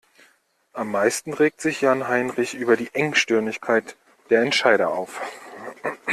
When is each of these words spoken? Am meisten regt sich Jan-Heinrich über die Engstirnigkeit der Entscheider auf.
Am 0.73 0.89
meisten 0.89 1.31
regt 1.31 1.61
sich 1.61 1.81
Jan-Heinrich 1.81 2.55
über 2.55 2.75
die 2.75 2.89
Engstirnigkeit 2.95 3.97
der 4.31 4.41
Entscheider 4.41 4.89
auf. 4.89 5.21